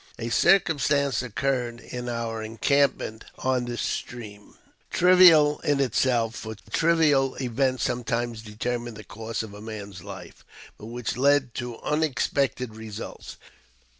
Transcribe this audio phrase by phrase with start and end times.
[0.17, 4.55] A circumstance occurred in our encampment on this stream,
[4.89, 10.43] trivial in itself (for trivial events sometimes determine the course of a man's life),
[10.79, 13.37] but which led to unexpected results.